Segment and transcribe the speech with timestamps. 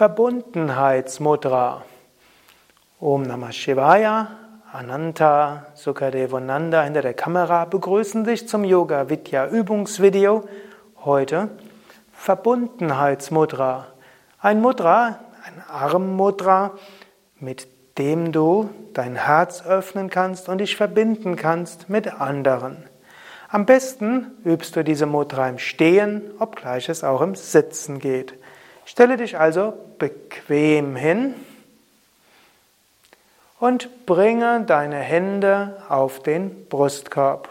[0.00, 1.82] Verbundenheitsmudra.
[3.00, 4.28] Om Namah Shivaya,
[4.72, 10.48] Ananta, Sukadevonanda hinter der Kamera begrüßen dich zum Yoga Vidya Übungsvideo.
[11.04, 11.50] Heute
[12.14, 13.88] Verbundenheitsmudra.
[14.40, 16.70] Ein Mudra, ein Armmudra,
[17.38, 22.88] mit dem du dein Herz öffnen kannst und dich verbinden kannst mit anderen.
[23.50, 28.32] Am besten übst du diese Mudra im Stehen, obgleich es auch im Sitzen geht.
[28.84, 31.34] Stelle dich also bequem hin
[33.60, 37.48] und bringe deine Hände auf den Brustkorb.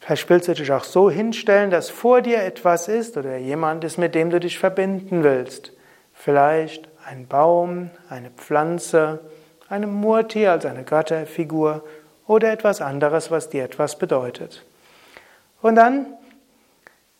[0.00, 3.96] Vielleicht willst du dich auch so hinstellen, dass vor dir etwas ist oder jemand ist,
[3.96, 5.72] mit dem du dich verbinden willst.
[6.14, 9.20] Vielleicht ein Baum, eine Pflanze,
[9.68, 11.84] eine Murti als eine Götterfigur
[12.26, 14.64] oder etwas anderes, was dir etwas bedeutet.
[15.62, 16.06] Und dann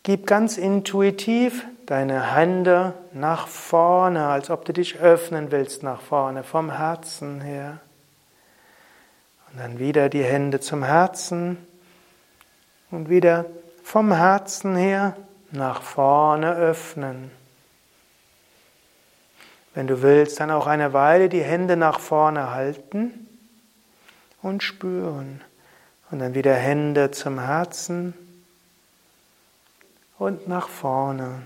[0.03, 6.43] Gib ganz intuitiv deine Hände nach vorne, als ob du dich öffnen willst nach vorne,
[6.43, 7.79] vom Herzen her.
[9.51, 11.57] Und dann wieder die Hände zum Herzen
[12.89, 13.45] und wieder
[13.83, 15.17] vom Herzen her
[15.51, 17.29] nach vorne öffnen.
[19.75, 23.27] Wenn du willst, dann auch eine Weile die Hände nach vorne halten
[24.41, 25.41] und spüren.
[26.09, 28.13] Und dann wieder Hände zum Herzen
[30.21, 31.41] und nach vorne.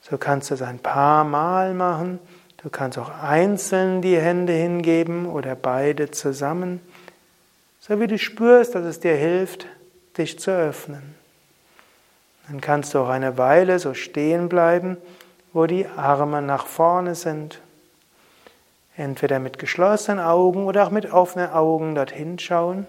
[0.00, 2.20] So kannst du es ein paar Mal machen.
[2.56, 6.80] Du kannst auch einzeln die Hände hingeben oder beide zusammen,
[7.80, 9.66] so wie du spürst, dass es dir hilft,
[10.16, 11.02] dich zu öffnen.
[12.48, 14.96] Dann kannst du auch eine Weile so stehen bleiben,
[15.52, 17.60] wo die Arme nach vorne sind.
[18.96, 22.86] Entweder mit geschlossenen Augen oder auch mit offenen Augen dorthin schauen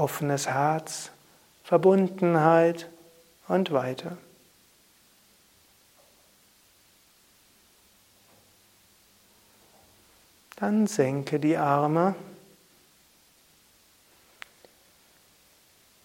[0.00, 1.10] offenes Herz,
[1.62, 2.88] Verbundenheit
[3.46, 4.16] und weiter.
[10.56, 12.14] Dann senke die Arme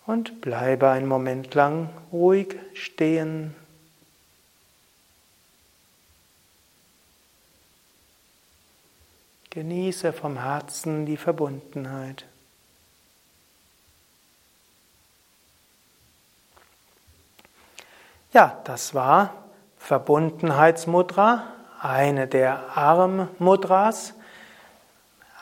[0.06, 3.56] und bleibe einen Moment lang ruhig stehen.
[9.50, 12.26] Genieße vom Herzen die Verbundenheit.
[18.36, 19.30] Ja, das war
[19.78, 21.44] Verbundenheitsmudra,
[21.82, 24.14] eine der Armmudras.